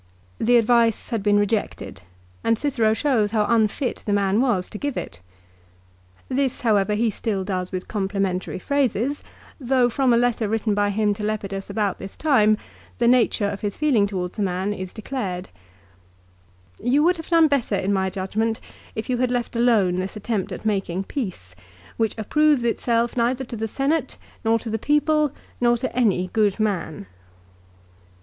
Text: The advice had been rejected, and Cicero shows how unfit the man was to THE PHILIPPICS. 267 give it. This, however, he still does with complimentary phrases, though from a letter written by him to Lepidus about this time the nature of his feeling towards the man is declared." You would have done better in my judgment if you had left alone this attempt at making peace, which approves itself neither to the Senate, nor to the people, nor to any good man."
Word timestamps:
The 0.39 0.57
advice 0.57 1.09
had 1.09 1.21
been 1.21 1.37
rejected, 1.37 2.01
and 2.43 2.57
Cicero 2.57 2.95
shows 2.95 3.29
how 3.29 3.45
unfit 3.47 4.01
the 4.07 4.11
man 4.13 4.41
was 4.41 4.67
to 4.69 4.79
THE 4.79 4.91
PHILIPPICS. 4.91 5.19
267 6.29 6.33
give 6.33 6.41
it. 6.41 6.41
This, 6.41 6.61
however, 6.61 6.95
he 6.95 7.11
still 7.11 7.43
does 7.43 7.71
with 7.71 7.87
complimentary 7.87 8.57
phrases, 8.57 9.21
though 9.59 9.89
from 9.91 10.11
a 10.11 10.17
letter 10.17 10.47
written 10.49 10.73
by 10.73 10.89
him 10.89 11.13
to 11.13 11.23
Lepidus 11.23 11.69
about 11.69 11.99
this 11.99 12.17
time 12.17 12.57
the 12.97 13.07
nature 13.07 13.47
of 13.47 13.61
his 13.61 13.77
feeling 13.77 14.07
towards 14.07 14.37
the 14.37 14.41
man 14.41 14.73
is 14.73 14.91
declared." 14.91 15.49
You 16.81 17.03
would 17.03 17.17
have 17.17 17.29
done 17.29 17.47
better 17.47 17.75
in 17.75 17.93
my 17.93 18.09
judgment 18.09 18.59
if 18.95 19.07
you 19.07 19.17
had 19.17 19.29
left 19.29 19.55
alone 19.55 19.97
this 19.97 20.15
attempt 20.15 20.51
at 20.51 20.65
making 20.65 21.03
peace, 21.03 21.53
which 21.97 22.17
approves 22.17 22.63
itself 22.63 23.15
neither 23.15 23.43
to 23.43 23.55
the 23.55 23.67
Senate, 23.67 24.17
nor 24.43 24.57
to 24.57 24.71
the 24.71 24.79
people, 24.79 25.31
nor 25.61 25.77
to 25.77 25.95
any 25.95 26.31
good 26.33 26.59
man." 26.59 27.05